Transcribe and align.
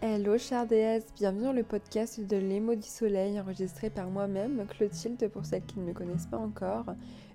Hello 0.00 0.38
chère 0.38 0.64
déesse, 0.64 1.06
bienvenue 1.16 1.42
dans 1.42 1.52
le 1.52 1.64
podcast 1.64 2.20
de 2.20 2.36
Les 2.36 2.60
du 2.60 2.86
Soleil 2.86 3.40
enregistré 3.40 3.90
par 3.90 4.06
moi-même, 4.06 4.64
Clotilde 4.68 5.28
pour 5.28 5.44
celles 5.44 5.64
qui 5.64 5.80
ne 5.80 5.86
me 5.86 5.92
connaissent 5.92 6.28
pas 6.28 6.38
encore. 6.38 6.84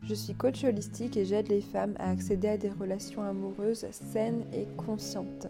Je 0.02 0.14
suis 0.14 0.34
coach 0.34 0.64
holistique 0.64 1.18
et 1.18 1.26
j'aide 1.26 1.50
les 1.50 1.60
femmes 1.60 1.94
à 2.00 2.10
accéder 2.10 2.48
à 2.48 2.58
des 2.58 2.70
relations 2.70 3.22
amoureuses 3.22 3.86
saines 3.92 4.46
et 4.54 4.66
conscientes. 4.78 5.48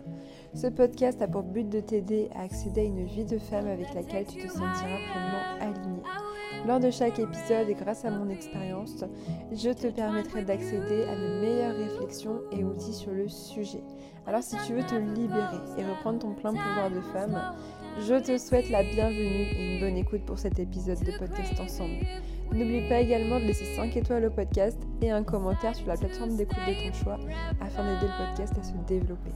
Ce 0.55 0.65
podcast 0.65 1.21
a 1.21 1.27
pour 1.27 1.43
but 1.43 1.69
de 1.69 1.81
t'aider 1.81 2.29
à 2.33 2.45
accéder 2.45 2.81
à 2.81 2.85
une 2.85 3.05
vie 3.05 3.25
de 3.25 3.37
femme 3.37 3.67
avec 3.67 3.93
laquelle 3.93 4.25
tu 4.25 4.37
te 4.37 4.51
sentiras 4.51 4.73
pleinement 5.11 5.59
alignée. 5.59 6.01
Lors 6.65 6.79
de 6.79 6.91
chaque 6.91 7.19
épisode 7.19 7.67
et 7.67 7.73
grâce 7.73 8.05
à 8.05 8.09
mon 8.09 8.29
expérience, 8.29 9.03
je 9.51 9.69
te 9.71 9.87
permettrai 9.87 10.43
d'accéder 10.43 11.03
à 11.03 11.15
mes 11.15 11.41
meilleures 11.41 11.75
réflexions 11.75 12.39
et 12.53 12.63
outils 12.63 12.93
sur 12.93 13.11
le 13.11 13.27
sujet. 13.27 13.83
Alors 14.25 14.41
si 14.41 14.55
tu 14.65 14.73
veux 14.73 14.83
te 14.83 14.95
libérer 14.95 15.57
et 15.77 15.83
reprendre 15.83 16.19
ton 16.19 16.33
plein 16.33 16.51
pouvoir 16.51 16.89
de 16.89 17.01
femme, 17.11 17.37
je 17.99 18.15
te 18.15 18.37
souhaite 18.37 18.69
la 18.69 18.81
bienvenue 18.81 19.43
et 19.57 19.75
une 19.75 19.81
bonne 19.81 19.97
écoute 19.97 20.23
pour 20.25 20.39
cet 20.39 20.57
épisode 20.57 21.03
de 21.03 21.11
podcast 21.17 21.59
ensemble. 21.59 21.97
N'oublie 22.53 22.87
pas 22.87 23.01
également 23.01 23.41
de 23.41 23.45
laisser 23.45 23.65
5 23.75 23.97
étoiles 23.97 24.25
au 24.25 24.29
podcast 24.29 24.77
et 25.01 25.11
un 25.11 25.23
commentaire 25.23 25.75
sur 25.75 25.87
la 25.87 25.97
plateforme 25.97 26.37
d'écoute 26.37 26.59
de 26.65 26.73
ton 26.73 26.93
choix 26.93 27.19
afin 27.59 27.83
d'aider 27.83 28.07
le 28.07 28.25
podcast 28.25 28.53
à 28.57 28.63
se 28.63 28.73
développer. 28.87 29.31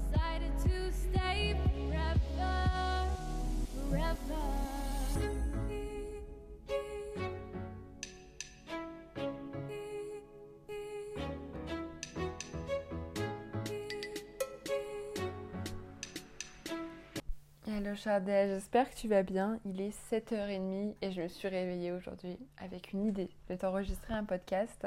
Chardel, 17.98 18.50
j'espère 18.50 18.90
que 18.92 18.96
tu 18.96 19.08
vas 19.08 19.24
bien. 19.24 19.60
Il 19.66 19.82
est 19.82 19.96
7h30 20.12 20.94
et 21.02 21.12
je 21.12 21.22
me 21.24 21.28
suis 21.28 21.48
réveillée 21.48 21.92
aujourd'hui 21.92 22.38
avec 22.60 22.94
une 22.94 23.04
idée 23.08 23.30
de 23.50 23.56
t'enregistrer 23.56 24.14
un 24.14 24.24
podcast. 24.24 24.86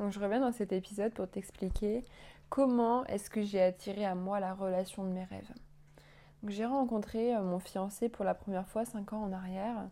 Donc 0.00 0.12
je 0.12 0.18
reviens 0.18 0.40
dans 0.40 0.50
cet 0.50 0.72
épisode 0.72 1.12
pour 1.12 1.28
t'expliquer 1.28 2.04
comment 2.48 3.04
est-ce 3.06 3.30
que 3.30 3.42
j'ai 3.42 3.62
attiré 3.62 4.04
à 4.04 4.16
moi 4.16 4.40
la 4.40 4.52
relation 4.52 5.04
de 5.04 5.10
mes 5.10 5.22
rêves. 5.22 5.52
J'ai 6.48 6.64
rencontré 6.64 7.36
euh, 7.36 7.42
mon 7.42 7.60
fiancé 7.60 8.08
pour 8.08 8.24
la 8.24 8.34
première 8.34 8.66
fois 8.66 8.84
5 8.84 9.12
ans 9.12 9.22
en 9.22 9.32
arrière. 9.32 9.88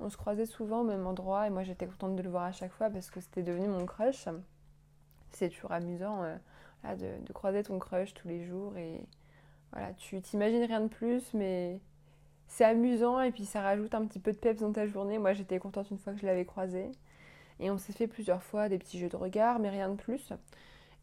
On 0.00 0.08
se 0.08 0.16
croisait 0.16 0.46
souvent 0.46 0.80
au 0.80 0.84
même 0.84 1.06
endroit 1.06 1.46
et 1.46 1.50
moi 1.50 1.62
j'étais 1.62 1.86
contente 1.86 2.16
de 2.16 2.22
le 2.22 2.30
voir 2.30 2.44
à 2.44 2.52
chaque 2.52 2.72
fois 2.72 2.90
parce 2.90 3.10
que 3.10 3.20
c'était 3.20 3.44
devenu 3.44 3.68
mon 3.68 3.86
crush. 3.86 4.26
C'est 5.30 5.50
toujours 5.50 5.70
amusant 5.70 6.24
euh, 6.24 6.36
de, 6.96 7.24
de 7.24 7.32
croiser 7.32 7.62
ton 7.62 7.78
crush 7.78 8.12
tous 8.12 8.26
les 8.26 8.44
jours 8.44 8.76
et 8.76 9.06
voilà, 9.72 9.92
tu 9.94 10.20
t'imagines 10.20 10.64
rien 10.64 10.80
de 10.80 10.88
plus, 10.88 11.32
mais 11.32 11.80
c'est 12.52 12.64
amusant 12.64 13.18
et 13.22 13.30
puis 13.32 13.46
ça 13.46 13.62
rajoute 13.62 13.94
un 13.94 14.04
petit 14.04 14.18
peu 14.18 14.30
de 14.30 14.36
peps 14.36 14.60
dans 14.60 14.72
ta 14.72 14.86
journée. 14.86 15.16
Moi, 15.16 15.32
j'étais 15.32 15.58
contente 15.58 15.90
une 15.90 15.96
fois 15.96 16.12
que 16.12 16.20
je 16.20 16.26
l'avais 16.26 16.44
croisé. 16.44 16.90
Et 17.60 17.70
on 17.70 17.78
s'est 17.78 17.94
fait 17.94 18.06
plusieurs 18.06 18.42
fois 18.42 18.68
des 18.68 18.78
petits 18.78 18.98
jeux 18.98 19.08
de 19.08 19.16
regard, 19.16 19.58
mais 19.58 19.70
rien 19.70 19.88
de 19.88 19.94
plus. 19.94 20.34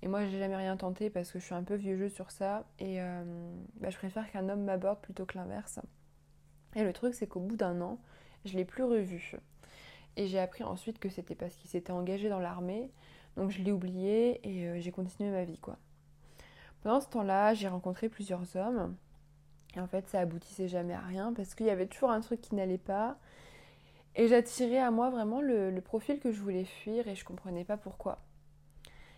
Et 0.04 0.08
moi, 0.08 0.26
j'ai 0.28 0.38
jamais 0.38 0.56
rien 0.56 0.78
tenté 0.78 1.10
parce 1.10 1.32
que 1.32 1.40
je 1.40 1.46
suis 1.46 1.56
un 1.56 1.64
peu 1.64 1.74
vieux 1.74 1.98
jeu 1.98 2.08
sur 2.08 2.30
ça. 2.30 2.68
Et 2.78 3.02
euh, 3.02 3.24
bah, 3.80 3.90
je 3.90 3.98
préfère 3.98 4.32
qu'un 4.32 4.48
homme 4.48 4.64
m'aborde 4.64 5.00
plutôt 5.00 5.26
que 5.26 5.40
l'inverse. 5.40 5.80
Et 6.76 6.84
le 6.84 6.94
truc, 6.94 7.16
c'est 7.16 7.26
qu'au 7.26 7.40
bout 7.40 7.56
d'un 7.56 7.82
an, 7.82 7.98
je 8.46 8.56
l'ai 8.56 8.66
plus 8.66 8.84
revu. 8.84 9.36
Et 10.18 10.28
j'ai 10.28 10.40
appris 10.40 10.64
ensuite 10.64 11.00
que 11.00 11.10
c'était 11.10 11.34
parce 11.34 11.56
qu'il 11.56 11.68
s'était 11.72 11.92
engagé 11.92 12.30
dans 12.30 12.40
l'armée. 12.40 12.92
Donc 13.38 13.50
je 13.50 13.64
l'ai 13.64 13.72
oublié 13.72 14.40
et 14.48 14.68
euh, 14.68 14.80
j'ai 14.80 14.92
continué 14.92 15.32
ma 15.32 15.46
vie, 15.46 15.58
quoi. 15.58 15.78
Pendant 16.84 17.02
ce 17.02 17.08
temps-là, 17.08 17.56
j'ai 17.56 17.70
rencontré 17.70 18.08
plusieurs 18.08 18.56
hommes. 18.56 18.96
Et 19.76 19.80
en 19.80 19.88
fait, 19.88 20.08
ça 20.08 20.20
aboutissait 20.20 20.68
jamais 20.68 20.94
à 20.94 21.02
rien 21.02 21.34
parce 21.34 21.56
qu'il 21.56 21.68
y 21.68 21.70
avait 21.70 21.88
toujours 21.88 22.12
un 22.12 22.22
truc 22.22 22.42
qui 22.42 22.56
n'allait 22.56 22.78
pas. 22.78 23.18
Et 24.16 24.28
j'attirais 24.28 24.80
à 24.80 24.92
moi 24.92 25.10
vraiment 25.10 25.42
le, 25.42 25.78
profil 25.82 26.20
que 26.20 26.32
je 26.32 26.42
voulais 26.42 26.66
fuir 26.66 27.08
et 27.08 27.16
je 27.16 27.24
comprenais 27.24 27.64
pas 27.64 27.78
pourquoi. 27.78 28.20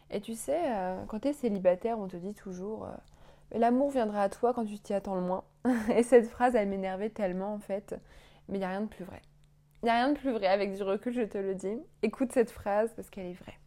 Et 0.09 0.19
tu 0.19 0.35
sais, 0.35 0.59
euh, 0.65 1.05
quand 1.07 1.21
tu 1.21 1.29
es 1.29 1.33
célibataire, 1.33 1.97
on 1.97 2.07
te 2.07 2.17
dit 2.17 2.33
toujours 2.33 2.85
euh, 2.85 3.57
l'amour 3.57 3.91
viendra 3.91 4.23
à 4.23 4.29
toi 4.29 4.53
quand 4.53 4.65
tu 4.65 4.77
t'y 4.77 4.93
attends 4.93 5.15
le 5.15 5.21
moins. 5.21 5.45
et 5.95 6.03
cette 6.03 6.27
phrase, 6.27 6.55
elle 6.55 6.67
m'énervait 6.67 7.09
tellement 7.09 7.53
en 7.53 7.59
fait. 7.59 7.95
Mais 8.49 8.57
il 8.57 8.59
n'y 8.59 8.65
a 8.65 8.69
rien 8.69 8.81
de 8.81 8.87
plus 8.87 9.05
vrai. 9.05 9.21
Il 9.81 9.85
n'y 9.85 9.91
a 9.91 9.95
rien 9.95 10.11
de 10.11 10.17
plus 10.17 10.31
vrai 10.31 10.47
avec 10.47 10.75
du 10.75 10.83
recul, 10.83 11.13
je 11.13 11.21
te 11.21 11.37
le 11.37 11.55
dis. 11.55 11.81
Écoute 12.03 12.33
cette 12.33 12.51
phrase 12.51 12.93
parce 12.93 13.09
qu'elle 13.09 13.27
est 13.27 13.33
vraie. 13.33 13.57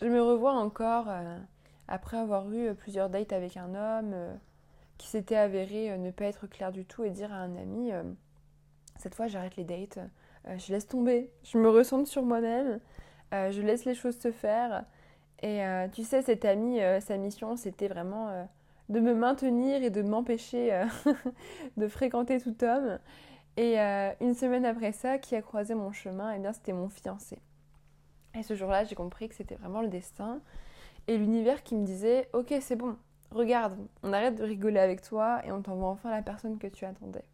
Je 0.00 0.06
me 0.06 0.22
revois 0.22 0.52
encore. 0.52 1.06
Euh, 1.08 1.38
après 1.90 2.16
avoir 2.16 2.50
eu 2.52 2.68
euh, 2.68 2.74
plusieurs 2.74 3.10
dates 3.10 3.32
avec 3.32 3.56
un 3.56 3.74
homme 3.74 4.14
qui 5.00 5.06
s'était 5.06 5.36
avéré 5.36 5.90
euh, 5.90 5.96
ne 5.96 6.10
pas 6.10 6.26
être 6.26 6.46
clair 6.46 6.72
du 6.72 6.84
tout 6.84 7.04
et 7.04 7.10
dire 7.10 7.32
à 7.32 7.36
un 7.36 7.56
ami 7.56 7.90
cette 8.98 9.14
fois 9.14 9.28
j'arrête 9.28 9.56
les 9.56 9.64
dates, 9.64 9.98
je 10.58 10.72
laisse 10.72 10.86
tomber, 10.86 11.30
je 11.42 11.56
me 11.56 11.70
ressens 11.70 12.04
sur 12.04 12.22
moi-même, 12.22 12.80
je 13.32 13.62
laisse 13.62 13.86
les 13.86 13.94
choses 13.94 14.18
se 14.18 14.30
faire. 14.30 14.84
Et 15.42 15.62
tu 15.92 16.04
sais, 16.04 16.20
cet 16.20 16.44
ami, 16.44 16.80
sa 17.00 17.16
mission, 17.16 17.56
c'était 17.56 17.88
vraiment 17.88 18.46
de 18.90 19.00
me 19.00 19.14
maintenir 19.14 19.82
et 19.82 19.88
de 19.88 20.02
m'empêcher 20.02 20.84
de 21.78 21.88
fréquenter 21.88 22.42
tout 22.42 22.62
homme. 22.62 22.98
Et 23.56 23.78
une 23.78 24.34
semaine 24.34 24.66
après 24.66 24.92
ça, 24.92 25.16
qui 25.16 25.34
a 25.34 25.40
croisé 25.40 25.74
mon 25.74 25.92
chemin, 25.92 26.34
eh 26.34 26.38
bien 26.38 26.52
c'était 26.52 26.74
mon 26.74 26.90
fiancé. 26.90 27.38
Et 28.34 28.42
ce 28.42 28.54
jour-là, 28.54 28.84
j'ai 28.84 28.94
compris 28.94 29.30
que 29.30 29.34
c'était 29.34 29.56
vraiment 29.56 29.80
le 29.80 29.88
destin 29.88 30.42
et 31.08 31.18
l'univers 31.18 31.62
qui 31.62 31.74
me 31.74 31.84
disait 31.84 32.28
Ok, 32.32 32.54
c'est 32.60 32.76
bon, 32.76 32.96
regarde, 33.30 33.76
on 34.02 34.12
arrête 34.12 34.36
de 34.36 34.44
rigoler 34.44 34.80
avec 34.80 35.02
toi 35.02 35.40
et 35.44 35.52
on 35.52 35.62
t'envoie 35.62 35.88
enfin 35.88 36.10
la 36.10 36.22
personne 36.22 36.58
que 36.58 36.66
tu 36.66 36.84
attendais. 36.84 37.24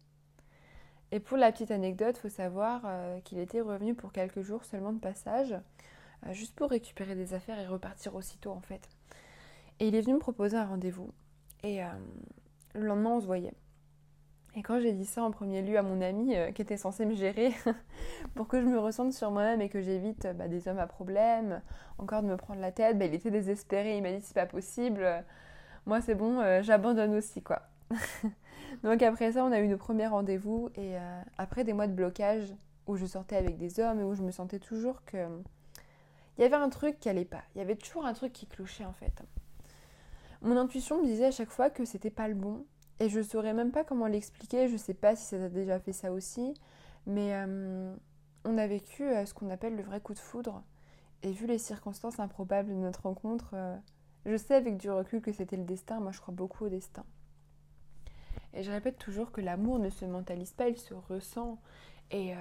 Et 1.11 1.19
pour 1.19 1.37
la 1.37 1.51
petite 1.51 1.71
anecdote, 1.71 2.17
faut 2.17 2.29
savoir 2.29 2.81
euh, 2.85 3.19
qu'il 3.21 3.39
était 3.39 3.61
revenu 3.61 3.95
pour 3.95 4.11
quelques 4.11 4.41
jours 4.41 4.65
seulement 4.65 4.91
de 4.91 4.99
passage, 4.99 5.53
euh, 5.53 6.33
juste 6.33 6.55
pour 6.55 6.69
récupérer 6.69 7.15
des 7.15 7.33
affaires 7.33 7.59
et 7.59 7.67
repartir 7.67 8.13
aussitôt 8.15 8.51
en 8.51 8.59
fait. 8.59 8.89
Et 9.79 9.87
il 9.87 9.95
est 9.95 10.01
venu 10.01 10.15
me 10.15 10.19
proposer 10.19 10.57
un 10.57 10.65
rendez-vous. 10.65 11.09
Et 11.63 11.81
euh, 11.81 11.87
le 12.73 12.85
lendemain, 12.85 13.11
on 13.11 13.21
se 13.21 13.25
voyait. 13.25 13.53
Et 14.55 14.63
quand 14.63 14.79
j'ai 14.81 14.91
dit 14.91 15.05
ça 15.05 15.23
en 15.23 15.31
premier 15.31 15.61
lieu 15.61 15.77
à 15.77 15.83
mon 15.83 16.01
ami 16.01 16.33
qui 16.55 16.63
était 16.63 16.77
censé 16.77 17.05
me 17.05 17.13
gérer 17.13 17.53
pour 18.33 18.47
que 18.47 18.59
je 18.59 18.65
me 18.65 18.79
ressente 18.79 19.13
sur 19.13 19.29
moi-même 19.29 19.61
et 19.61 19.69
que 19.69 19.81
j'évite 19.81 20.27
bah, 20.35 20.47
des 20.47 20.67
hommes 20.67 20.79
à 20.79 20.87
problème, 20.87 21.61
encore 21.99 22.23
de 22.23 22.27
me 22.27 22.37
prendre 22.37 22.59
la 22.59 22.71
tête, 22.71 22.97
bah, 22.97 23.05
il 23.05 23.13
était 23.13 23.29
désespéré, 23.29 23.97
il 23.97 24.01
m'a 24.01 24.11
dit 24.11 24.19
c'est 24.19 24.33
pas 24.33 24.47
possible, 24.47 25.23
moi 25.87 26.01
c'est 26.01 26.13
bon, 26.13 26.39
euh, 26.39 26.61
j'abandonne 26.61 27.15
aussi 27.15 27.41
quoi. 27.41 27.63
Donc 28.83 29.01
après 29.01 29.31
ça, 29.31 29.43
on 29.43 29.51
a 29.51 29.59
eu 29.59 29.67
nos 29.67 29.77
premiers 29.77 30.05
rendez-vous 30.05 30.69
et 30.75 30.97
après 31.39 31.63
des 31.63 31.73
mois 31.73 31.87
de 31.87 31.93
blocage 31.93 32.53
où 32.85 32.95
je 32.95 33.05
sortais 33.07 33.35
avec 33.35 33.57
des 33.57 33.79
hommes 33.79 33.99
et 33.99 34.03
où 34.03 34.13
je 34.13 34.21
me 34.21 34.29
sentais 34.29 34.59
toujours 34.59 35.03
que 35.05 35.17
il 36.37 36.41
y 36.41 36.43
avait 36.43 36.57
un 36.57 36.69
truc 36.69 36.99
qui 36.99 37.09
allait 37.09 37.25
pas, 37.25 37.41
il 37.55 37.59
y 37.59 37.61
avait 37.61 37.75
toujours 37.75 38.05
un 38.05 38.13
truc 38.13 38.33
qui 38.33 38.45
clochait 38.45 38.85
en 38.85 38.93
fait. 38.93 39.23
Mon 40.43 40.57
intuition 40.57 41.01
me 41.01 41.07
disait 41.07 41.25
à 41.25 41.31
chaque 41.31 41.49
fois 41.49 41.71
que 41.71 41.85
c'était 41.85 42.11
pas 42.11 42.27
le 42.27 42.35
bon 42.35 42.65
et 42.99 43.09
je 43.09 43.21
saurais 43.21 43.53
même 43.53 43.71
pas 43.71 43.83
comment 43.83 44.07
l'expliquer, 44.07 44.67
je 44.67 44.77
sais 44.77 44.93
pas 44.93 45.15
si 45.15 45.25
ça 45.25 45.37
t'a 45.37 45.49
déjà 45.49 45.79
fait 45.79 45.93
ça 45.93 46.11
aussi, 46.11 46.53
mais 47.05 47.33
euh, 47.33 47.95
on 48.43 48.57
a 48.57 48.67
vécu 48.67 49.03
euh, 49.03 49.25
ce 49.25 49.33
qu'on 49.33 49.49
appelle 49.49 49.75
le 49.75 49.83
vrai 49.83 50.01
coup 50.01 50.13
de 50.13 50.19
foudre. 50.19 50.63
Et 51.23 51.31
vu 51.31 51.47
les 51.47 51.57
circonstances 51.57 52.19
improbables 52.19 52.69
de 52.69 52.75
notre 52.75 53.03
rencontre, 53.03 53.51
euh, 53.53 53.75
je 54.27 54.37
sais 54.37 54.55
avec 54.55 54.77
du 54.77 54.91
recul 54.91 55.21
que 55.21 55.31
c'était 55.31 55.57
le 55.57 55.63
destin, 55.63 55.99
moi 55.99 56.11
je 56.11 56.21
crois 56.21 56.33
beaucoup 56.33 56.65
au 56.65 56.69
destin. 56.69 57.05
Et 58.53 58.61
je 58.61 58.71
répète 58.71 58.97
toujours 58.97 59.31
que 59.31 59.41
l'amour 59.41 59.79
ne 59.79 59.89
se 59.89 60.05
mentalise 60.05 60.53
pas, 60.53 60.69
il 60.69 60.77
se 60.77 60.93
ressent. 60.93 61.59
Et 62.11 62.33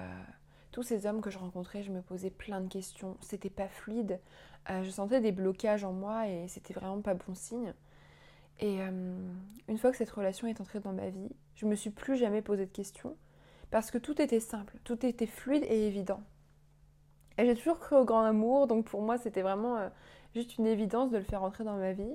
tous 0.70 0.82
ces 0.82 1.06
hommes 1.06 1.20
que 1.20 1.30
je 1.30 1.38
rencontrais, 1.38 1.82
je 1.82 1.90
me 1.90 2.00
posais 2.00 2.30
plein 2.30 2.60
de 2.60 2.68
questions. 2.68 3.16
C'était 3.20 3.50
pas 3.50 3.68
fluide. 3.68 4.20
je 4.68 4.88
sentais 4.88 5.20
des 5.20 5.32
blocages 5.32 5.84
en 5.84 5.92
moi 5.92 6.28
et 6.28 6.48
c'était 6.48 6.72
vraiment 6.72 7.02
pas 7.02 7.14
bon 7.14 7.34
signe. 7.34 7.74
Et 8.58 8.80
euh, 8.80 9.18
une 9.68 9.78
fois 9.78 9.90
que 9.90 9.96
cette 9.96 10.10
relation 10.10 10.46
est 10.46 10.60
entrée 10.60 10.80
dans 10.80 10.92
ma 10.92 11.10
vie, 11.10 11.30
je 11.56 11.66
me 11.66 11.74
suis 11.74 11.90
plus 11.90 12.16
jamais 12.16 12.42
posé 12.42 12.64
de 12.66 12.70
questions 12.70 13.16
parce 13.70 13.90
que 13.90 13.98
tout 13.98 14.20
était 14.22 14.40
simple, 14.40 14.78
tout 14.84 15.04
était 15.04 15.26
fluide 15.26 15.64
et 15.64 15.86
évident. 15.86 16.22
J'ai 17.38 17.54
toujours 17.54 17.78
cru 17.78 17.96
au 17.96 18.04
grand 18.04 18.22
amour, 18.22 18.66
donc 18.66 18.86
pour 18.86 19.02
moi 19.02 19.18
c'était 19.18 19.42
vraiment 19.42 19.76
euh, 19.76 19.88
juste 20.34 20.56
une 20.56 20.66
évidence 20.66 21.10
de 21.10 21.18
le 21.18 21.24
faire 21.24 21.42
entrer 21.42 21.64
dans 21.64 21.76
ma 21.76 21.92
vie, 21.92 22.14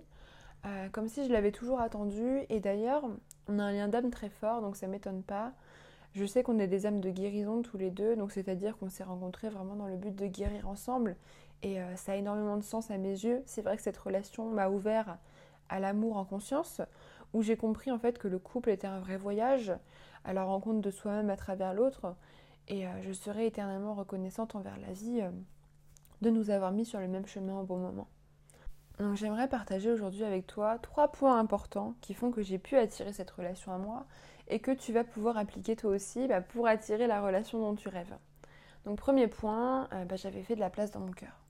euh, 0.65 0.89
comme 0.91 1.07
si 1.07 1.25
je 1.25 1.31
l'avais 1.31 1.51
toujours 1.51 1.79
attendu. 1.79 2.41
Et 2.50 2.59
d'ailleurs, 2.59 3.03
on 3.47 3.59
a 3.59 3.63
un 3.63 3.71
lien 3.71 3.88
d'âme 3.88 4.09
très 4.09 4.29
fort, 4.29 4.62
donc 4.62 4.75
ça 4.75 4.88
m'étonne 4.88 5.21
pas. 5.21 5.53
Je 6.13 6.25
sais 6.25 6.41
qu'on 6.41 6.57
est 6.57 6.68
des 6.68 6.88
âmes 6.88 7.01
de 7.01 7.12
guérison 7.12 7.62
tous 7.62 7.77
les 7.77 7.91
deux, 7.91 8.15
donc 8.15 8.31
c'est-à-dire 8.31 8.77
qu'on 8.77 8.89
s'est 8.89 9.03
rencontrés 9.03 9.50
vraiment 9.50 9.75
dans 9.75 9.88
le 9.88 9.95
but 9.95 10.15
de 10.15 10.25
guérir 10.25 10.68
ensemble. 10.68 11.15
Et 11.63 11.77
ça 11.95 12.13
a 12.13 12.15
énormément 12.15 12.57
de 12.57 12.63
sens 12.63 12.91
à 12.91 12.97
mes 12.97 13.12
yeux. 13.12 13.44
C'est 13.45 13.62
vrai 13.62 13.77
que 13.77 13.83
cette 13.83 13.97
relation 13.97 14.50
m'a 14.50 14.67
ouvert 14.67 15.17
à 15.69 15.79
l'amour 15.79 16.17
en 16.17 16.25
conscience, 16.25 16.81
où 17.33 17.44
j'ai 17.44 17.56
compris 17.56 17.91
en 17.91 18.00
fait 18.00 18.17
que 18.17 18.27
le 18.27 18.39
couple 18.39 18.71
était 18.71 18.88
un 18.88 19.00
vrai 19.00 19.15
voyage 19.15 19.71
à 20.25 20.33
la 20.33 20.44
rencontre 20.44 20.81
de 20.81 20.91
soi-même 20.91 21.29
à 21.29 21.38
travers 21.38 21.74
l'autre, 21.74 22.15
et 22.71 22.88
euh, 22.88 23.01
je 23.01 23.12
serai 23.12 23.45
éternellement 23.45 23.94
reconnaissante 23.94 24.56
envers 24.56 24.79
la 24.79 24.94
vie 24.94 25.19
euh, 25.21 25.29
de 26.21 26.29
nous 26.29 26.50
avoir 26.50 26.71
mis 26.71 26.85
sur 26.85 27.01
le 27.01 27.07
même 27.07 27.27
chemin 27.27 27.59
au 27.59 27.63
bon 27.63 27.77
moment. 27.77 28.07
Donc 28.97 29.15
j'aimerais 29.15 29.50
partager 29.50 29.91
aujourd'hui 29.91 30.23
avec 30.23 30.47
toi 30.47 30.79
trois 30.79 31.12
points 31.12 31.38
importants 31.38 31.95
qui 32.01 32.13
font 32.13 32.31
que 32.31 32.41
j'ai 32.41 32.59
pu 32.59 32.77
attirer 32.77 33.12
cette 33.12 33.31
relation 33.31 33.73
à 33.73 33.77
moi 33.77 34.06
et 34.47 34.59
que 34.59 34.71
tu 34.71 34.94
vas 34.94 35.03
pouvoir 35.03 35.38
appliquer 35.38 35.75
toi 35.75 35.91
aussi 35.91 36.27
bah, 36.27 36.39
pour 36.39 36.65
attirer 36.65 37.07
la 37.07 37.21
relation 37.21 37.59
dont 37.59 37.75
tu 37.75 37.89
rêves. 37.89 38.15
Donc 38.85 38.97
premier 38.97 39.27
point, 39.27 39.89
euh, 39.91 40.06
bah, 40.06 40.15
j'avais 40.15 40.41
fait 40.41 40.56
de 40.56 40.62
la 40.62 40.69
place 40.69 40.91
dans 40.91 41.01
mon 41.01 41.12
cœur, 41.12 41.44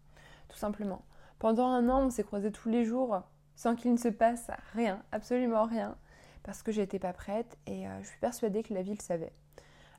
tout 0.50 0.58
simplement. 0.58 1.06
Pendant 1.38 1.68
un 1.68 1.88
an, 1.88 2.02
on 2.06 2.10
s'est 2.10 2.24
croisés 2.24 2.52
tous 2.52 2.70
les 2.70 2.84
jours 2.84 3.22
sans 3.56 3.76
qu'il 3.76 3.92
ne 3.92 3.98
se 3.98 4.08
passe 4.08 4.50
rien, 4.74 5.04
absolument 5.12 5.66
rien, 5.66 5.96
parce 6.42 6.64
que 6.64 6.72
j'étais 6.72 7.00
pas 7.00 7.14
prête 7.14 7.60
et 7.68 7.86
je 8.02 8.08
suis 8.08 8.20
persuadée 8.20 8.64
que 8.64 8.74
la 8.74 8.82
vie 8.82 8.96
le 8.96 9.02
savait. 9.02 9.34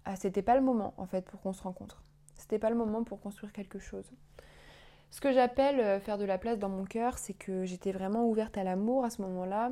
Euh, 0.09 0.13
c'était 0.17 0.43
pas 0.43 0.57
le 0.57 0.63
moment 0.63 0.95
en 0.97 1.07
fait 1.07 1.25
pour 1.25 1.41
qu'on 1.41 1.53
se 1.53 1.63
rencontre. 1.63 2.03
C'était 2.37 2.59
pas 2.59 2.71
le 2.71 2.77
moment 2.77 3.05
pour 3.05 3.21
construire 3.21 3.53
quelque 3.53 3.79
chose. 3.79 4.11
Ce 5.13 5.21
que 5.21 5.31
j'appelle 5.31 5.79
euh, 5.79 6.01
faire 6.01 6.17
de 6.17 6.25
la 6.25 6.39
place 6.39 6.59
dans 6.59 6.71
mon 6.71 6.85
cœur, 6.85 7.19
c'est 7.19 7.35
que 7.35 7.67
j'étais 7.67 7.93
vraiment 7.93 8.27
ouverte 8.27 8.57
à 8.57 8.65
l'amour 8.65 9.05
à 9.05 9.11
ce 9.11 9.21
moment-là. 9.21 9.71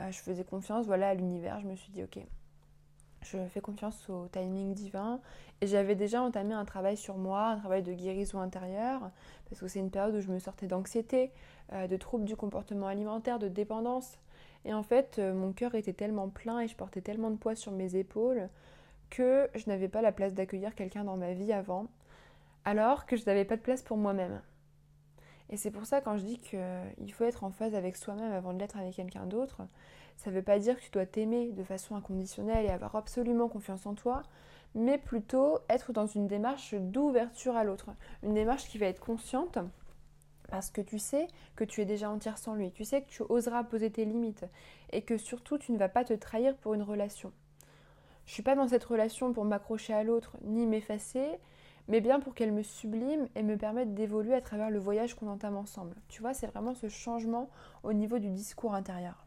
Euh, 0.00 0.10
je 0.10 0.18
faisais 0.18 0.44
confiance 0.44 0.86
voilà, 0.86 1.10
à 1.10 1.14
l'univers. 1.14 1.60
Je 1.60 1.66
me 1.66 1.76
suis 1.76 1.92
dit, 1.92 2.02
ok, 2.02 2.18
je 3.20 3.36
fais 3.48 3.60
confiance 3.60 4.08
au 4.08 4.28
timing 4.28 4.72
divin. 4.72 5.20
Et 5.60 5.66
j'avais 5.66 5.94
déjà 5.94 6.22
entamé 6.22 6.54
un 6.54 6.64
travail 6.64 6.96
sur 6.96 7.18
moi, 7.18 7.48
un 7.48 7.58
travail 7.58 7.82
de 7.82 7.92
guérison 7.92 8.40
intérieure, 8.40 9.10
parce 9.50 9.60
que 9.60 9.68
c'est 9.68 9.78
une 9.78 9.90
période 9.90 10.14
où 10.14 10.20
je 10.20 10.28
me 10.28 10.38
sortais 10.38 10.68
d'anxiété, 10.68 11.32
euh, 11.74 11.86
de 11.86 11.96
troubles 11.98 12.24
du 12.24 12.34
comportement 12.34 12.86
alimentaire, 12.86 13.38
de 13.38 13.48
dépendance. 13.48 14.18
Et 14.64 14.72
en 14.72 14.82
fait, 14.82 15.18
mon 15.18 15.52
cœur 15.52 15.74
était 15.74 15.92
tellement 15.92 16.30
plein 16.30 16.60
et 16.60 16.68
je 16.68 16.76
portais 16.76 17.02
tellement 17.02 17.30
de 17.30 17.36
poids 17.36 17.56
sur 17.56 17.72
mes 17.72 17.96
épaules 17.96 18.48
que 19.12 19.50
je 19.54 19.68
n'avais 19.68 19.88
pas 19.88 20.00
la 20.00 20.10
place 20.10 20.32
d'accueillir 20.32 20.74
quelqu'un 20.74 21.04
dans 21.04 21.18
ma 21.18 21.34
vie 21.34 21.52
avant, 21.52 21.86
alors 22.64 23.04
que 23.04 23.16
je 23.16 23.26
n'avais 23.26 23.44
pas 23.44 23.56
de 23.56 23.60
place 23.60 23.82
pour 23.82 23.98
moi-même. 23.98 24.40
Et 25.50 25.58
c'est 25.58 25.70
pour 25.70 25.84
ça 25.84 26.00
quand 26.00 26.16
je 26.16 26.24
dis 26.24 26.38
qu'il 26.38 27.12
faut 27.12 27.24
être 27.24 27.44
en 27.44 27.50
phase 27.50 27.74
avec 27.74 27.96
soi-même 27.96 28.32
avant 28.32 28.54
de 28.54 28.58
l'être 28.58 28.78
avec 28.78 28.94
quelqu'un 28.94 29.26
d'autre, 29.26 29.60
ça 30.16 30.30
ne 30.30 30.34
veut 30.34 30.42
pas 30.42 30.58
dire 30.58 30.78
que 30.78 30.82
tu 30.82 30.90
dois 30.90 31.04
t'aimer 31.04 31.52
de 31.52 31.62
façon 31.62 31.94
inconditionnelle 31.94 32.64
et 32.64 32.70
avoir 32.70 32.96
absolument 32.96 33.48
confiance 33.48 33.84
en 33.84 33.94
toi, 33.94 34.22
mais 34.74 34.96
plutôt 34.96 35.58
être 35.68 35.92
dans 35.92 36.06
une 36.06 36.26
démarche 36.26 36.74
d'ouverture 36.74 37.54
à 37.54 37.64
l'autre, 37.64 37.90
une 38.22 38.32
démarche 38.32 38.66
qui 38.68 38.78
va 38.78 38.86
être 38.86 39.00
consciente 39.00 39.58
parce 40.48 40.70
que 40.70 40.80
tu 40.80 40.98
sais 40.98 41.28
que 41.54 41.64
tu 41.64 41.82
es 41.82 41.84
déjà 41.84 42.10
entière 42.10 42.38
sans 42.38 42.54
lui, 42.54 42.72
tu 42.72 42.84
sais 42.84 43.02
que 43.02 43.10
tu 43.10 43.22
oseras 43.28 43.64
poser 43.64 43.90
tes 43.90 44.06
limites 44.06 44.46
et 44.90 45.02
que 45.02 45.18
surtout 45.18 45.58
tu 45.58 45.72
ne 45.72 45.78
vas 45.78 45.90
pas 45.90 46.04
te 46.04 46.14
trahir 46.14 46.56
pour 46.56 46.72
une 46.72 46.82
relation. 46.82 47.32
Je 48.26 48.32
suis 48.32 48.42
pas 48.42 48.54
dans 48.54 48.68
cette 48.68 48.84
relation 48.84 49.32
pour 49.32 49.44
m'accrocher 49.44 49.92
à 49.94 50.04
l'autre 50.04 50.36
ni 50.42 50.66
m'effacer, 50.66 51.26
mais 51.88 52.00
bien 52.00 52.20
pour 52.20 52.34
qu'elle 52.34 52.52
me 52.52 52.62
sublime 52.62 53.28
et 53.34 53.42
me 53.42 53.56
permette 53.56 53.94
d'évoluer 53.94 54.34
à 54.34 54.40
travers 54.40 54.70
le 54.70 54.78
voyage 54.78 55.14
qu'on 55.14 55.28
entame 55.28 55.56
ensemble. 55.56 55.96
Tu 56.08 56.22
vois, 56.22 56.34
c'est 56.34 56.46
vraiment 56.46 56.74
ce 56.74 56.88
changement 56.88 57.50
au 57.82 57.92
niveau 57.92 58.18
du 58.18 58.30
discours 58.30 58.74
intérieur. 58.74 59.26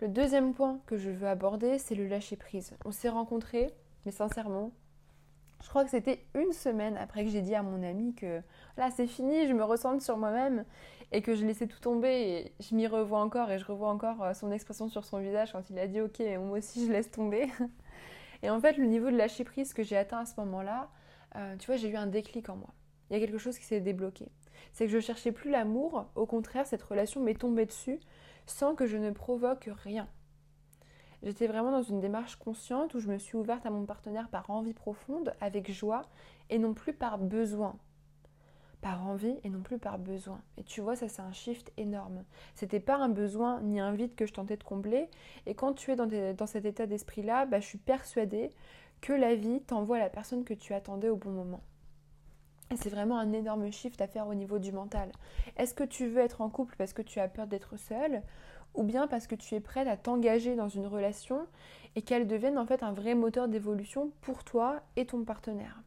Le 0.00 0.08
deuxième 0.08 0.54
point 0.54 0.80
que 0.86 0.96
je 0.96 1.10
veux 1.10 1.28
aborder, 1.28 1.78
c'est 1.78 1.94
le 1.94 2.08
lâcher 2.08 2.36
prise. 2.36 2.74
On 2.84 2.90
s'est 2.90 3.08
rencontrés, 3.08 3.70
mais 4.04 4.10
sincèrement, 4.10 4.72
je 5.62 5.68
crois 5.68 5.84
que 5.84 5.90
c'était 5.90 6.24
une 6.34 6.52
semaine 6.52 6.96
après 6.96 7.24
que 7.24 7.30
j'ai 7.30 7.40
dit 7.40 7.54
à 7.54 7.62
mon 7.62 7.82
ami 7.84 8.14
que 8.14 8.40
là 8.76 8.90
c'est 8.90 9.06
fini, 9.06 9.46
je 9.46 9.52
me 9.52 9.62
ressens 9.62 10.00
sur 10.00 10.16
moi-même 10.16 10.64
et 11.12 11.22
que 11.22 11.36
je 11.36 11.46
laissais 11.46 11.68
tout 11.68 11.78
tomber 11.78 12.08
et 12.08 12.52
je 12.60 12.74
m'y 12.74 12.86
revois 12.86 13.20
encore 13.20 13.50
et 13.50 13.58
je 13.58 13.64
revois 13.64 13.90
encore 13.90 14.22
euh, 14.22 14.34
son 14.34 14.50
expression 14.50 14.88
sur 14.88 15.04
son 15.04 15.18
visage 15.18 15.52
quand 15.52 15.70
il 15.70 15.78
a 15.78 15.86
dit 15.86 16.00
ok 16.00 16.20
moi 16.40 16.58
aussi 16.58 16.86
je 16.86 16.92
laisse 16.92 17.10
tomber. 17.10 17.48
Et 18.42 18.50
en 18.50 18.60
fait 18.60 18.76
le 18.76 18.86
niveau 18.86 19.10
de 19.10 19.16
lâcher 19.16 19.44
prise 19.44 19.72
que 19.72 19.82
j'ai 19.82 19.96
atteint 19.96 20.18
à 20.18 20.26
ce 20.26 20.34
moment-là, 20.40 20.90
euh, 21.36 21.56
tu 21.56 21.66
vois, 21.66 21.76
j'ai 21.76 21.88
eu 21.88 21.96
un 21.96 22.06
déclic 22.06 22.48
en 22.48 22.56
moi. 22.56 22.70
Il 23.08 23.14
y 23.14 23.16
a 23.16 23.20
quelque 23.24 23.38
chose 23.38 23.58
qui 23.58 23.64
s'est 23.64 23.80
débloqué. 23.80 24.28
C'est 24.72 24.86
que 24.86 24.92
je 24.92 25.00
cherchais 25.00 25.32
plus 25.32 25.50
l'amour, 25.50 26.06
au 26.14 26.26
contraire, 26.26 26.66
cette 26.66 26.82
relation 26.82 27.20
m'est 27.20 27.38
tombée 27.38 27.66
dessus 27.66 28.00
sans 28.46 28.74
que 28.74 28.86
je 28.86 28.96
ne 28.96 29.10
provoque 29.10 29.70
rien. 29.84 30.08
J'étais 31.22 31.46
vraiment 31.46 31.70
dans 31.70 31.82
une 31.82 32.00
démarche 32.00 32.36
consciente 32.36 32.94
où 32.94 33.00
je 33.00 33.08
me 33.08 33.18
suis 33.18 33.36
ouverte 33.36 33.64
à 33.64 33.70
mon 33.70 33.86
partenaire 33.86 34.28
par 34.28 34.50
envie 34.50 34.74
profonde, 34.74 35.34
avec 35.40 35.70
joie, 35.70 36.02
et 36.50 36.58
non 36.58 36.74
plus 36.74 36.92
par 36.92 37.18
besoin. 37.18 37.76
Par 38.82 39.06
envie 39.06 39.38
et 39.44 39.48
non 39.48 39.62
plus 39.62 39.78
par 39.78 39.98
besoin. 39.98 40.42
Et 40.58 40.64
tu 40.64 40.80
vois, 40.80 40.96
ça 40.96 41.08
c'est 41.08 41.22
un 41.22 41.32
shift 41.32 41.72
énorme. 41.76 42.24
C'était 42.54 42.80
pas 42.80 42.96
un 42.96 43.08
besoin 43.08 43.60
ni 43.62 43.80
un 43.80 43.92
vide 43.92 44.14
que 44.14 44.26
je 44.26 44.32
tentais 44.32 44.56
de 44.56 44.64
combler. 44.64 45.08
Et 45.46 45.54
quand 45.54 45.72
tu 45.72 45.92
es 45.92 45.96
dans, 45.96 46.46
cet 46.46 46.64
état 46.64 46.86
d'esprit-là, 46.86 47.46
bah, 47.46 47.60
je 47.60 47.66
suis 47.66 47.78
persuadée 47.78 48.50
que 49.00 49.12
la 49.12 49.34
vie 49.34 49.60
t'envoie 49.62 49.98
la 49.98 50.10
personne 50.10 50.44
que 50.44 50.52
tu 50.52 50.74
attendais 50.74 51.08
au 51.08 51.16
bon 51.16 51.30
moment. 51.30 51.62
Et 52.72 52.76
c'est 52.76 52.90
vraiment 52.90 53.18
un 53.18 53.32
énorme 53.32 53.70
shift 53.70 54.00
à 54.00 54.08
faire 54.08 54.26
au 54.26 54.34
niveau 54.34 54.58
du 54.58 54.72
mental. 54.72 55.12
Est-ce 55.58 55.74
que 55.74 55.84
tu 55.84 56.08
veux 56.08 56.20
être 56.20 56.40
en 56.40 56.48
couple 56.48 56.74
parce 56.76 56.92
que 56.92 57.02
tu 57.02 57.20
as 57.20 57.28
peur 57.28 57.46
d'être 57.46 57.76
seule 57.76 58.22
ou 58.74 58.82
bien 58.82 59.06
parce 59.06 59.26
que 59.26 59.34
tu 59.34 59.54
es 59.54 59.60
prête 59.60 59.86
à 59.86 59.96
t'engager 59.96 60.56
dans 60.56 60.68
une 60.68 60.86
relation 60.86 61.46
et 61.94 62.02
qu'elle 62.02 62.26
devienne 62.26 62.58
en 62.58 62.66
fait 62.66 62.82
un 62.82 62.92
vrai 62.92 63.14
moteur 63.14 63.46
d'évolution 63.46 64.10
pour 64.22 64.42
toi 64.42 64.80
et 64.96 65.06
ton 65.06 65.24
partenaire? 65.24 65.82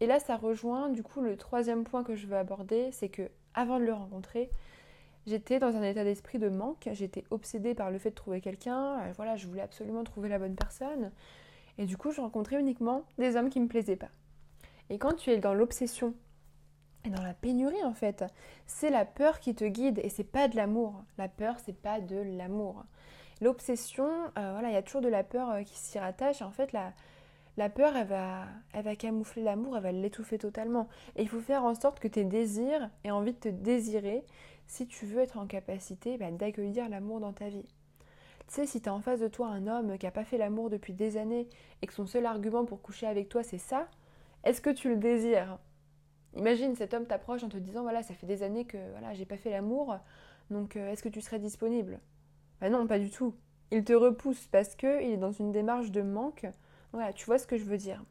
Et 0.00 0.06
là, 0.06 0.20
ça 0.20 0.36
rejoint 0.36 0.88
du 0.88 1.02
coup 1.02 1.20
le 1.20 1.36
troisième 1.36 1.84
point 1.84 2.04
que 2.04 2.14
je 2.14 2.26
veux 2.26 2.36
aborder, 2.36 2.90
c'est 2.92 3.08
que 3.08 3.30
avant 3.54 3.78
de 3.78 3.84
le 3.84 3.94
rencontrer, 3.94 4.50
j'étais 5.26 5.58
dans 5.58 5.74
un 5.76 5.82
état 5.82 6.04
d'esprit 6.04 6.38
de 6.38 6.48
manque, 6.48 6.88
j'étais 6.92 7.24
obsédée 7.30 7.74
par 7.74 7.90
le 7.90 7.98
fait 7.98 8.10
de 8.10 8.14
trouver 8.14 8.40
quelqu'un, 8.40 9.00
euh, 9.00 9.12
voilà, 9.16 9.36
je 9.36 9.46
voulais 9.46 9.62
absolument 9.62 10.04
trouver 10.04 10.28
la 10.28 10.38
bonne 10.38 10.54
personne. 10.54 11.10
Et 11.78 11.86
du 11.86 11.96
coup, 11.96 12.10
je 12.10 12.20
rencontrais 12.20 12.60
uniquement 12.60 13.04
des 13.18 13.36
hommes 13.36 13.50
qui 13.50 13.60
me 13.60 13.68
plaisaient 13.68 13.96
pas. 13.96 14.10
Et 14.90 14.98
quand 14.98 15.14
tu 15.14 15.30
es 15.30 15.38
dans 15.38 15.54
l'obsession 15.54 16.14
et 17.04 17.10
dans 17.10 17.22
la 17.22 17.34
pénurie 17.34 17.84
en 17.84 17.94
fait, 17.94 18.24
c'est 18.66 18.90
la 18.90 19.04
peur 19.04 19.40
qui 19.40 19.54
te 19.54 19.64
guide 19.64 20.00
et 20.02 20.08
c'est 20.08 20.24
pas 20.24 20.48
de 20.48 20.56
l'amour. 20.56 21.04
La 21.18 21.28
peur, 21.28 21.56
c'est 21.64 21.76
pas 21.76 22.00
de 22.00 22.16
l'amour. 22.16 22.84
L'obsession, 23.40 24.08
euh, 24.38 24.52
voilà, 24.52 24.68
il 24.68 24.74
y 24.74 24.76
a 24.76 24.82
toujours 24.82 25.02
de 25.02 25.08
la 25.08 25.22
peur 25.22 25.50
euh, 25.50 25.62
qui 25.62 25.76
s'y 25.76 25.98
rattache. 25.98 26.40
En 26.42 26.50
fait, 26.50 26.72
la, 26.72 26.92
la 27.56 27.70
peur, 27.70 27.94
elle 27.96 28.06
va, 28.06 28.96
camoufler 28.96 29.42
l'amour, 29.42 29.76
elle 29.76 29.82
va 29.82 29.92
l'étouffer 29.92 30.38
totalement. 30.38 30.88
Et 31.16 31.22
il 31.22 31.28
faut 31.28 31.40
faire 31.40 31.64
en 31.64 31.74
sorte 31.74 32.00
que 32.00 32.08
tes 32.08 32.24
désirs 32.24 32.90
aient 33.04 33.10
envie 33.10 33.32
de 33.32 33.38
te 33.38 33.48
désirer 33.48 34.24
si 34.66 34.86
tu 34.86 35.06
veux 35.06 35.20
être 35.20 35.38
en 35.38 35.46
capacité 35.46 36.18
bah, 36.18 36.30
d'accueillir 36.30 36.88
l'amour 36.88 37.20
dans 37.20 37.32
ta 37.32 37.48
vie. 37.48 37.66
Tu 38.48 38.54
sais, 38.54 38.66
si 38.66 38.80
tu 38.80 38.88
en 38.88 39.00
face 39.00 39.20
de 39.20 39.28
toi 39.28 39.48
un 39.48 39.66
homme 39.66 39.98
qui 39.98 40.06
n'a 40.06 40.12
pas 40.12 40.24
fait 40.24 40.38
l'amour 40.38 40.70
depuis 40.70 40.92
des 40.92 41.16
années 41.16 41.48
et 41.82 41.86
que 41.86 41.92
son 41.92 42.06
seul 42.06 42.26
argument 42.26 42.64
pour 42.64 42.80
coucher 42.80 43.06
avec 43.06 43.28
toi 43.28 43.42
c'est 43.42 43.58
ça, 43.58 43.88
est-ce 44.44 44.60
que 44.60 44.70
tu 44.70 44.88
le 44.88 44.96
désires? 44.96 45.58
Imagine 46.36 46.76
cet 46.76 46.94
homme 46.94 47.06
t'approche 47.06 47.42
en 47.42 47.48
te 47.48 47.56
disant 47.56 47.82
voilà, 47.82 48.02
ça 48.02 48.14
fait 48.14 48.26
des 48.26 48.42
années 48.42 48.64
que 48.64 48.78
voilà, 48.92 49.14
j'ai 49.14 49.24
pas 49.24 49.36
fait 49.36 49.50
l'amour, 49.50 49.96
donc 50.50 50.76
euh, 50.76 50.92
est-ce 50.92 51.02
que 51.02 51.08
tu 51.08 51.20
serais 51.20 51.38
disponible? 51.38 51.98
Bah 52.60 52.70
non, 52.70 52.86
pas 52.86 52.98
du 52.98 53.10
tout. 53.10 53.34
Il 53.72 53.84
te 53.84 53.92
repousse 53.92 54.46
parce 54.46 54.76
que 54.76 55.02
il 55.02 55.12
est 55.12 55.16
dans 55.16 55.32
une 55.32 55.50
démarche 55.50 55.90
de 55.90 56.02
manque. 56.02 56.46
Voilà, 56.96 57.12
tu 57.12 57.26
vois 57.26 57.36
ce 57.36 57.46
que 57.46 57.58
je 57.58 57.64
veux 57.64 57.76
dire. 57.76 58.02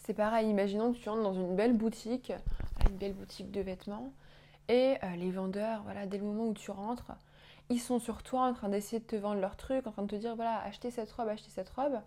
C'est 0.00 0.12
pareil, 0.12 0.50
imaginons 0.50 0.92
que 0.92 0.98
tu 0.98 1.08
entres 1.08 1.22
dans 1.22 1.32
une 1.32 1.56
belle 1.56 1.72
boutique, 1.72 2.30
une 2.86 2.98
belle 2.98 3.14
boutique 3.14 3.50
de 3.50 3.62
vêtements, 3.62 4.12
et 4.68 4.96
euh, 5.02 5.16
les 5.16 5.30
vendeurs, 5.30 5.82
voilà, 5.84 6.04
dès 6.04 6.18
le 6.18 6.24
moment 6.24 6.48
où 6.48 6.52
tu 6.52 6.70
rentres, 6.70 7.12
ils 7.70 7.80
sont 7.80 7.98
sur 7.98 8.22
toi 8.22 8.42
en 8.42 8.52
train 8.52 8.68
d'essayer 8.68 9.00
de 9.00 9.06
te 9.06 9.16
vendre 9.16 9.40
leur 9.40 9.56
truc, 9.56 9.86
en 9.86 9.92
train 9.92 10.02
de 10.02 10.08
te 10.08 10.16
dire 10.16 10.36
voilà, 10.36 10.60
achetez 10.60 10.90
cette 10.90 11.10
robe, 11.10 11.28
achetez 11.28 11.48
cette 11.48 11.70
robe. 11.70 11.98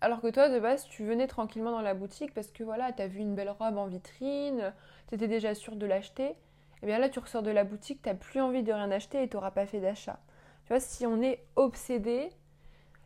Alors 0.00 0.22
que 0.22 0.28
toi, 0.28 0.48
de 0.48 0.58
base, 0.58 0.86
tu 0.88 1.04
venais 1.04 1.26
tranquillement 1.26 1.72
dans 1.72 1.82
la 1.82 1.92
boutique 1.92 2.32
parce 2.32 2.48
que 2.48 2.64
voilà, 2.64 2.90
t'as 2.92 3.06
vu 3.06 3.18
une 3.18 3.34
belle 3.34 3.50
robe 3.50 3.76
en 3.76 3.86
vitrine, 3.86 4.72
t'étais 5.08 5.28
déjà 5.28 5.54
sûr 5.54 5.76
de 5.76 5.84
l'acheter. 5.84 6.28
Et 6.28 6.36
eh 6.84 6.86
bien 6.86 6.98
là, 6.98 7.10
tu 7.10 7.18
ressors 7.18 7.42
de 7.42 7.50
la 7.50 7.64
boutique, 7.64 8.00
t'as 8.00 8.14
plus 8.14 8.40
envie 8.40 8.62
de 8.62 8.72
rien 8.72 8.90
acheter 8.90 9.22
et 9.22 9.28
t'auras 9.28 9.50
pas 9.50 9.66
fait 9.66 9.80
d'achat. 9.80 10.20
Tu 10.64 10.68
vois, 10.68 10.80
si 10.80 11.04
on 11.04 11.20
est 11.20 11.44
obsédé, 11.54 12.30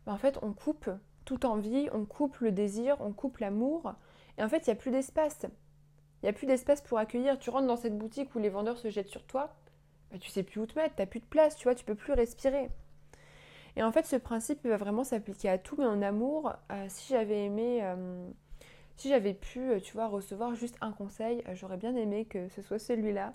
ben 0.06 0.12
en 0.12 0.18
fait, 0.18 0.38
on 0.42 0.52
coupe 0.52 0.88
toute 1.24 1.44
envie, 1.44 1.88
on 1.92 2.04
coupe 2.04 2.38
le 2.38 2.52
désir, 2.52 2.96
on 3.00 3.12
coupe 3.12 3.38
l'amour. 3.38 3.94
Et 4.38 4.42
en 4.42 4.48
fait, 4.48 4.66
il 4.66 4.70
n'y 4.70 4.72
a 4.72 4.76
plus 4.76 4.90
d'espace. 4.90 5.46
Il 6.22 6.26
n'y 6.26 6.28
a 6.28 6.32
plus 6.32 6.46
d'espace 6.46 6.82
pour 6.82 6.98
accueillir. 6.98 7.38
Tu 7.38 7.50
rentres 7.50 7.66
dans 7.66 7.76
cette 7.76 7.96
boutique 7.96 8.34
où 8.34 8.38
les 8.38 8.48
vendeurs 8.48 8.78
se 8.78 8.90
jettent 8.90 9.08
sur 9.08 9.24
toi 9.26 9.54
bah, 10.10 10.18
tu 10.18 10.30
sais 10.30 10.42
plus 10.42 10.60
où 10.60 10.66
te 10.66 10.78
mettre, 10.78 10.96
tu 10.96 11.02
n'as 11.02 11.06
plus 11.06 11.20
de 11.20 11.24
place, 11.24 11.56
tu 11.56 11.64
vois, 11.64 11.74
tu 11.74 11.84
peux 11.84 11.94
plus 11.94 12.12
respirer. 12.12 12.68
Et 13.76 13.82
en 13.82 13.92
fait, 13.92 14.06
ce 14.06 14.16
principe 14.16 14.66
va 14.66 14.76
vraiment 14.76 15.04
s'appliquer 15.04 15.48
à 15.48 15.58
tout, 15.58 15.76
mais 15.78 15.86
en 15.86 16.02
amour, 16.02 16.52
euh, 16.72 16.86
si 16.88 17.12
j'avais 17.12 17.44
aimé, 17.44 17.80
euh, 17.82 18.28
si 18.96 19.08
j'avais 19.08 19.34
pu, 19.34 19.60
euh, 19.60 19.80
tu 19.80 19.92
vois, 19.92 20.08
recevoir 20.08 20.54
juste 20.56 20.76
un 20.80 20.92
conseil, 20.92 21.44
j'aurais 21.52 21.76
bien 21.76 21.94
aimé 21.94 22.24
que 22.24 22.48
ce 22.48 22.62
soit 22.62 22.80
celui-là. 22.80 23.34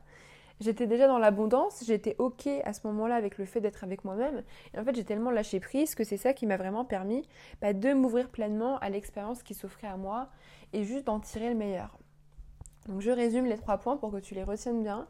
J'étais 0.62 0.88
déjà 0.88 1.07
dans 1.07 1.17
l'abondance, 1.17 1.83
j'étais 1.85 2.15
ok 2.17 2.47
à 2.63 2.71
ce 2.71 2.88
moment-là 2.88 3.15
avec 3.15 3.38
le 3.38 3.45
fait 3.45 3.59
d'être 3.59 3.83
avec 3.83 4.05
moi-même. 4.05 4.43
Et 4.74 4.79
en 4.79 4.85
fait, 4.85 4.95
j'ai 4.95 5.03
tellement 5.03 5.31
lâché 5.31 5.59
prise 5.59 5.95
que 5.95 6.03
c'est 6.03 6.17
ça 6.17 6.33
qui 6.33 6.45
m'a 6.45 6.55
vraiment 6.55 6.85
permis 6.85 7.27
bah, 7.62 7.74
de 7.74 7.93
m'ouvrir 7.93 8.29
pleinement 8.29 8.77
à 8.79 8.89
l'expérience 8.89 9.43
qui 9.43 9.53
s'offrait 9.53 9.88
à 9.88 9.97
moi 9.97 10.29
et 10.71 10.83
juste 10.83 11.05
d'en 11.05 11.19
tirer 11.19 11.50
le 11.50 11.55
meilleur. 11.55 11.97
Donc 12.88 13.01
je 13.01 13.12
résume 13.12 13.45
les 13.45 13.57
trois 13.57 13.77
points 13.77 13.97
pour 13.97 14.12
que 14.12 14.17
tu 14.17 14.33
les 14.33 14.43
retiennes 14.43 14.81
bien. 14.81 15.07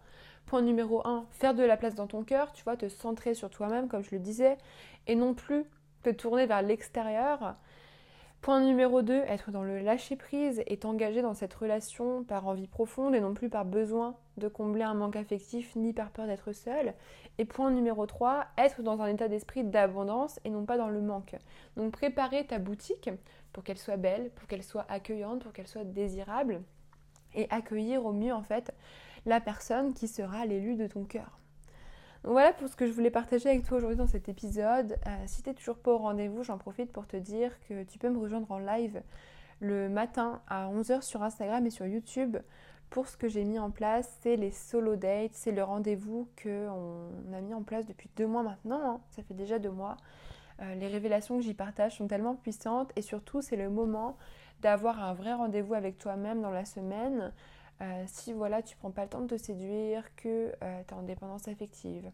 Point 0.48 0.62
numéro 0.62 1.06
1, 1.06 1.26
faire 1.32 1.54
de 1.54 1.64
la 1.64 1.78
place 1.78 1.96
dans 1.96 2.08
ton 2.08 2.24
cœur, 2.24 2.52
tu 2.52 2.64
vois, 2.64 2.78
te 2.78 2.88
centrer 2.88 3.34
sur 3.34 3.50
toi-même, 3.50 3.88
comme 3.88 4.04
je 4.04 4.12
le 4.12 4.20
disais, 4.20 4.58
et 5.08 5.16
non 5.16 5.34
plus 5.34 5.66
te 6.04 6.10
tourner 6.12 6.46
vers 6.46 6.62
l'extérieur. 6.62 7.56
Point 8.46 8.62
numéro 8.62 9.02
2, 9.02 9.24
être 9.28 9.50
dans 9.50 9.64
le 9.64 9.80
lâcher-prise 9.80 10.62
et 10.68 10.78
t'engager 10.78 11.24
dans 11.24 11.34
cette 11.34 11.56
relation 11.56 12.24
par 12.24 12.46
envie 12.46 12.68
profonde 12.68 13.16
et 13.16 13.20
non 13.20 13.34
plus 13.34 13.50
par 13.50 13.66
besoin 13.66 14.14
de 14.38 14.48
combler 14.48 14.84
un 14.84 14.94
manque 14.94 15.16
affectif 15.16 15.76
ni 15.76 15.94
par 15.94 16.12
peur 16.12 16.28
d'être 16.28 16.52
seul. 16.52 16.94
Et 17.40 17.46
point 17.46 17.72
numéro 17.72 18.06
3, 18.06 18.46
être 18.60 18.84
dans 18.84 19.02
un 19.02 19.08
état 19.08 19.28
d'esprit 19.30 19.64
d'abondance 19.64 20.40
et 20.46 20.52
non 20.52 20.64
pas 20.64 20.78
dans 20.78 20.90
le 20.90 21.02
manque. 21.02 21.36
Donc 21.76 21.92
préparer 21.94 22.46
ta 22.46 22.60
boutique 22.60 23.10
pour 23.52 23.64
qu'elle 23.64 23.80
soit 23.80 23.98
belle, 23.98 24.30
pour 24.36 24.48
qu'elle 24.48 24.62
soit 24.62 24.86
accueillante, 24.90 25.42
pour 25.42 25.52
qu'elle 25.52 25.68
soit 25.68 25.84
désirable 25.84 26.62
et 27.34 27.48
accueillir 27.50 28.06
au 28.06 28.14
mieux 28.14 28.32
en 28.32 28.44
fait 28.44 28.76
la 29.26 29.42
personne 29.42 29.96
qui 29.96 30.08
sera 30.08 30.46
l'élu 30.46 30.76
de 30.76 30.86
ton 30.86 31.04
cœur. 31.04 31.40
Voilà 32.28 32.54
pour 32.54 32.68
ce 32.68 32.76
que 32.76 32.88
je 32.88 32.92
voulais 32.92 33.12
partager 33.12 33.50
avec 33.50 33.64
toi 33.64 33.78
aujourd'hui 33.78 33.98
dans 33.98 34.08
cet 34.08 34.30
épisode. 34.30 34.98
Euh, 35.06 35.10
si 35.28 35.44
tu 35.44 35.50
n'es 35.50 35.54
toujours 35.54 35.78
pas 35.78 35.92
au 35.92 36.00
rendez-vous, 36.00 36.42
j'en 36.42 36.58
profite 36.58 36.92
pour 36.92 37.06
te 37.06 37.18
dire 37.18 37.52
que 37.70 37.84
tu 37.84 38.00
peux 38.00 38.10
me 38.10 38.18
rejoindre 38.18 38.52
en 38.52 38.58
live 38.58 39.04
le 39.60 39.90
matin 39.90 40.42
à 40.48 40.68
11h 40.68 41.04
sur 41.04 41.22
Instagram 41.22 41.64
et 41.68 41.70
sur 41.70 41.86
YouTube. 41.86 42.38
Pour 42.90 43.08
ce 43.08 43.16
que 43.16 43.28
j'ai 43.28 43.44
mis 43.44 43.60
en 43.60 43.70
place, 43.70 44.18
c'est 44.22 44.38
les 44.38 44.50
solo 44.50 44.96
dates, 44.96 45.34
c'est 45.34 45.52
le 45.52 45.64
rendez-vous 45.64 46.28
qu'on 46.42 47.12
a 47.32 47.42
mis 47.42 47.54
en 47.54 47.62
place 47.62 47.86
depuis 47.86 48.10
deux 48.16 48.26
mois 48.26 48.42
maintenant, 48.42 48.82
hein. 48.84 49.02
ça 49.12 49.22
fait 49.22 49.36
déjà 49.36 49.60
deux 49.60 49.70
mois. 49.70 49.96
Euh, 50.64 50.74
les 50.74 50.88
révélations 50.88 51.38
que 51.38 51.44
j'y 51.44 51.54
partage 51.54 51.98
sont 51.98 52.08
tellement 52.08 52.34
puissantes 52.36 52.92
et 52.96 53.04
surtout 53.04 53.44
c'est 53.44 53.56
le 53.56 53.70
moment 53.70 54.18
d'avoir 54.62 55.04
un 55.04 55.14
vrai 55.14 55.34
rendez-vous 55.34 55.76
avec 55.76 56.00
toi-même 56.00 56.42
dans 56.42 56.50
la 56.50 56.66
semaine, 56.66 57.32
euh, 57.82 58.04
si 58.08 58.34
voilà, 58.34 58.62
tu 58.62 58.76
prends 58.78 58.92
pas 58.92 59.04
le 59.04 59.10
temps 59.10 59.22
de 59.22 59.28
te 59.28 59.38
séduire, 59.38 60.04
que 60.16 60.54
euh, 60.64 60.82
tu 60.88 60.94
es 60.94 60.98
en 60.98 61.04
dépendance 61.04 61.48
affective, 61.48 62.10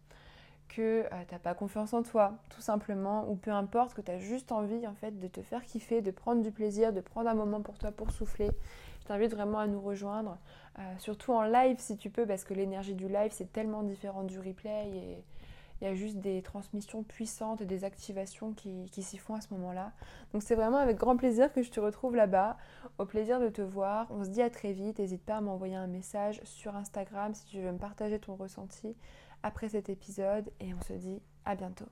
que 0.70 1.04
euh, 1.04 1.24
tu 1.28 1.34
n'as 1.34 1.40
pas 1.40 1.54
confiance 1.54 1.94
en 1.94 2.04
toi, 2.04 2.34
tout 2.50 2.62
simplement, 2.62 3.30
ou 3.30 3.36
peu 3.36 3.52
importe, 3.52 3.94
que 3.94 4.02
tu 4.02 4.12
as 4.12 4.20
juste 4.20 4.52
envie 4.52 4.88
en 4.88 4.96
fait 4.96 5.20
de 5.20 5.28
te 5.28 5.42
faire 5.42 5.64
kiffer, 5.66 6.02
de 6.02 6.12
prendre 6.12 6.42
du 6.42 6.52
plaisir, 6.52 6.94
de 6.94 7.02
prendre 7.02 7.30
un 7.30 7.36
moment 7.36 7.62
pour 7.62 7.78
toi 7.78 7.92
pour 7.92 8.12
souffler, 8.12 8.50
je 9.02 9.06
t'invite 9.06 9.34
vraiment 9.34 9.60
à 9.60 9.68
nous 9.68 9.82
rejoindre, 9.82 10.38
surtout 11.00 11.34
en 11.34 11.44
live 11.44 11.78
si 11.80 11.98
tu 11.98 12.10
peux, 12.10 12.26
parce 12.26 12.44
que 12.44 12.54
l'énergie 12.54 12.94
du 12.94 13.08
live 13.08 13.32
c'est 13.32 13.52
tellement 13.52 13.84
différent 13.84 14.24
du 14.24 14.40
replay 14.40 14.90
et 14.90 15.24
il 15.82 15.88
y 15.88 15.88
a 15.88 15.96
juste 15.96 16.18
des 16.18 16.42
transmissions 16.44 17.04
puissantes 17.04 17.62
et 17.62 17.66
des 17.66 17.84
activations 17.84 18.54
qui, 18.54 18.88
s'y 19.02 19.18
font 19.18 19.34
à 19.34 19.42
ce 19.42 19.48
moment-là. 19.56 19.94
Donc 20.32 20.44
c'est 20.44 20.54
vraiment 20.54 20.78
avec 20.78 20.98
grand 20.98 21.18
plaisir 21.18 21.52
que 21.52 21.64
je 21.64 21.72
te 21.72 21.80
retrouve 21.80 22.16
là-bas. 22.16 22.58
Au 23.00 23.06
plaisir 23.06 23.40
de 23.40 23.50
te 23.50 23.64
voir. 23.64 24.08
On 24.12 24.24
se 24.24 24.30
dit 24.30 24.44
à 24.44 24.52
très 24.52 24.74
vite. 24.74 25.00
N'hésite 25.00 25.24
pas 25.24 25.38
à 25.38 25.42
m'envoyer 25.42 25.76
un 25.76 25.88
message 25.88 26.40
sur 26.44 26.76
Instagram 26.76 27.34
si 27.34 27.46
tu 27.46 27.60
veux 27.60 27.72
me 27.72 27.80
partager 27.80 28.20
ton 28.20 28.36
ressenti 28.36 28.96
après 29.42 29.70
cet 29.70 29.90
épisode. 29.90 30.52
Et 30.60 30.74
on 30.74 30.82
se 30.82 30.94
dit 30.94 31.20
à 31.46 31.56
bientôt. 31.56 31.86